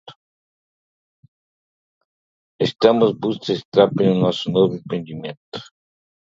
[2.67, 5.57] Estamos bootstrapping nosso novo empreendimento.